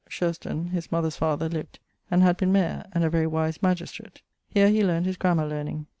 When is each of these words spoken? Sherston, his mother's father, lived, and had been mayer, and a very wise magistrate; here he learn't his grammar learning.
Sherston, 0.09 0.71
his 0.71 0.91
mother's 0.91 1.15
father, 1.17 1.47
lived, 1.47 1.77
and 2.09 2.23
had 2.23 2.35
been 2.35 2.51
mayer, 2.51 2.83
and 2.91 3.03
a 3.03 3.09
very 3.11 3.27
wise 3.27 3.61
magistrate; 3.61 4.23
here 4.49 4.67
he 4.69 4.83
learn't 4.83 5.05
his 5.05 5.15
grammar 5.17 5.45
learning. 5.45 5.85